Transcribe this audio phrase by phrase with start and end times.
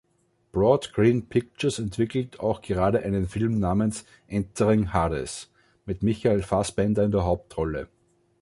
[0.51, 5.51] Broad Green Pictures entwickelt auch gerade einen Film namens „Entering Hades“
[5.85, 7.87] mit Michael Fassbender in der Hauptrolle.